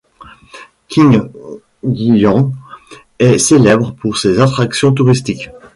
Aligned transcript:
Qingyuan 0.89 2.51
est 3.19 3.37
célèbre 3.37 3.93
pour 3.93 4.17
ses 4.17 4.39
attractions 4.39 4.93
touristiques. 4.95 5.51